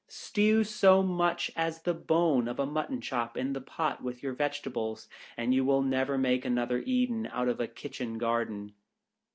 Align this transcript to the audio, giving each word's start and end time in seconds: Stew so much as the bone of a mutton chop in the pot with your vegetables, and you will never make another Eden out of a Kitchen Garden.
Stew 0.07 0.63
so 0.63 1.03
much 1.03 1.51
as 1.55 1.83
the 1.83 1.93
bone 1.93 2.47
of 2.47 2.57
a 2.57 2.65
mutton 2.65 3.01
chop 3.01 3.37
in 3.37 3.53
the 3.53 3.61
pot 3.61 4.01
with 4.01 4.23
your 4.23 4.33
vegetables, 4.33 5.07
and 5.37 5.53
you 5.53 5.63
will 5.63 5.83
never 5.83 6.17
make 6.17 6.43
another 6.43 6.79
Eden 6.87 7.27
out 7.27 7.47
of 7.47 7.59
a 7.59 7.67
Kitchen 7.67 8.17
Garden. 8.17 8.73